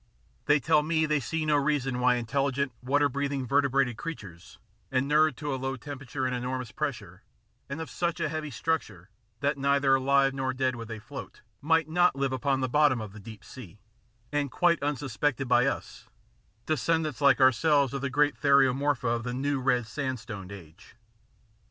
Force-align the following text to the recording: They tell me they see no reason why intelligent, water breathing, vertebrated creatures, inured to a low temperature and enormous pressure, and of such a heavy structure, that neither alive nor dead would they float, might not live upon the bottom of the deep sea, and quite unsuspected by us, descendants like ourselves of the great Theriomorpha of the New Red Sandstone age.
They 0.47 0.59
tell 0.59 0.81
me 0.81 1.05
they 1.05 1.19
see 1.19 1.45
no 1.45 1.57
reason 1.57 1.99
why 1.99 2.15
intelligent, 2.15 2.71
water 2.81 3.07
breathing, 3.07 3.45
vertebrated 3.45 3.97
creatures, 3.97 4.57
inured 4.91 5.37
to 5.37 5.53
a 5.53 5.57
low 5.61 5.75
temperature 5.75 6.25
and 6.25 6.33
enormous 6.35 6.71
pressure, 6.71 7.21
and 7.69 7.79
of 7.79 7.87
such 7.87 8.19
a 8.19 8.27
heavy 8.27 8.49
structure, 8.49 9.11
that 9.41 9.59
neither 9.59 9.93
alive 9.93 10.33
nor 10.33 10.55
dead 10.55 10.75
would 10.75 10.87
they 10.87 10.97
float, 10.97 11.41
might 11.61 11.87
not 11.87 12.15
live 12.15 12.33
upon 12.33 12.61
the 12.61 12.67
bottom 12.67 12.99
of 12.99 13.13
the 13.13 13.19
deep 13.19 13.43
sea, 13.45 13.77
and 14.31 14.49
quite 14.49 14.81
unsuspected 14.81 15.47
by 15.47 15.67
us, 15.67 16.07
descendants 16.65 17.21
like 17.21 17.39
ourselves 17.39 17.93
of 17.93 18.01
the 18.01 18.09
great 18.09 18.33
Theriomorpha 18.35 19.07
of 19.07 19.21
the 19.23 19.35
New 19.35 19.59
Red 19.59 19.85
Sandstone 19.85 20.49
age. 20.49 20.95